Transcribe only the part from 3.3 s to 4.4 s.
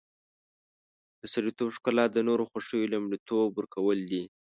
ورکول دي.